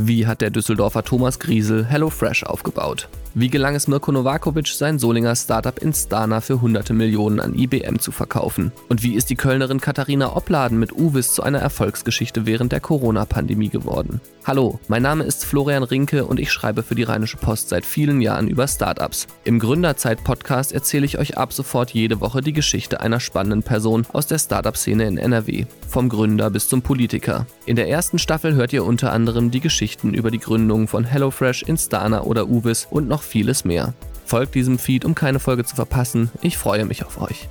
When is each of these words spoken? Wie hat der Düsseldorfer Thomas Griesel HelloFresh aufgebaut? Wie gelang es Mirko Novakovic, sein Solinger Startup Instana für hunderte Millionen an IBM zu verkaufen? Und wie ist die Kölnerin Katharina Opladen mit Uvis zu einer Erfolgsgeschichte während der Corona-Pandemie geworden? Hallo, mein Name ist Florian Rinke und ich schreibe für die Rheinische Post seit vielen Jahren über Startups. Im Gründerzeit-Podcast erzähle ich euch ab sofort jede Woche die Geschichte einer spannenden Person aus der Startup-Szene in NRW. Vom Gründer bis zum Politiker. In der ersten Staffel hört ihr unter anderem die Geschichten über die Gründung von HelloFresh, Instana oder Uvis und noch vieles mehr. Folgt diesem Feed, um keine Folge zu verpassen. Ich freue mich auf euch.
Wie 0.00 0.28
hat 0.28 0.42
der 0.42 0.50
Düsseldorfer 0.50 1.02
Thomas 1.02 1.40
Griesel 1.40 1.84
HelloFresh 1.84 2.44
aufgebaut? 2.44 3.08
Wie 3.34 3.48
gelang 3.48 3.74
es 3.74 3.88
Mirko 3.88 4.10
Novakovic, 4.10 4.68
sein 4.68 4.98
Solinger 4.98 5.34
Startup 5.34 5.76
Instana 5.78 6.40
für 6.40 6.60
hunderte 6.60 6.94
Millionen 6.94 7.40
an 7.40 7.54
IBM 7.54 7.98
zu 7.98 8.12
verkaufen? 8.12 8.72
Und 8.88 9.02
wie 9.02 9.14
ist 9.14 9.28
die 9.28 9.36
Kölnerin 9.36 9.80
Katharina 9.80 10.36
Opladen 10.36 10.78
mit 10.78 10.92
Uvis 10.92 11.32
zu 11.32 11.42
einer 11.42 11.58
Erfolgsgeschichte 11.58 12.46
während 12.46 12.72
der 12.72 12.80
Corona-Pandemie 12.80 13.68
geworden? 13.68 14.20
Hallo, 14.44 14.80
mein 14.88 15.02
Name 15.02 15.24
ist 15.24 15.44
Florian 15.44 15.82
Rinke 15.82 16.24
und 16.24 16.40
ich 16.40 16.50
schreibe 16.50 16.82
für 16.82 16.94
die 16.94 17.02
Rheinische 17.02 17.36
Post 17.36 17.68
seit 17.68 17.84
vielen 17.84 18.22
Jahren 18.22 18.48
über 18.48 18.66
Startups. 18.66 19.26
Im 19.44 19.58
Gründerzeit-Podcast 19.58 20.72
erzähle 20.72 21.04
ich 21.04 21.18
euch 21.18 21.36
ab 21.36 21.52
sofort 21.52 21.90
jede 21.90 22.20
Woche 22.20 22.40
die 22.40 22.54
Geschichte 22.54 23.00
einer 23.00 23.20
spannenden 23.20 23.62
Person 23.62 24.06
aus 24.12 24.26
der 24.26 24.38
Startup-Szene 24.38 25.06
in 25.06 25.18
NRW. 25.18 25.66
Vom 25.86 26.08
Gründer 26.08 26.50
bis 26.50 26.66
zum 26.68 26.82
Politiker. 26.82 27.46
In 27.66 27.76
der 27.76 27.88
ersten 27.90 28.18
Staffel 28.18 28.54
hört 28.54 28.72
ihr 28.72 28.84
unter 28.84 29.12
anderem 29.12 29.50
die 29.50 29.60
Geschichten 29.88 30.12
über 30.12 30.30
die 30.30 30.38
Gründung 30.38 30.86
von 30.86 31.04
HelloFresh, 31.04 31.62
Instana 31.62 32.20
oder 32.20 32.46
Uvis 32.46 32.86
und 32.90 33.08
noch 33.08 33.22
vieles 33.22 33.64
mehr. 33.64 33.94
Folgt 34.26 34.54
diesem 34.54 34.78
Feed, 34.78 35.06
um 35.06 35.14
keine 35.14 35.40
Folge 35.40 35.64
zu 35.64 35.76
verpassen. 35.76 36.30
Ich 36.42 36.58
freue 36.58 36.84
mich 36.84 37.06
auf 37.06 37.18
euch. 37.22 37.48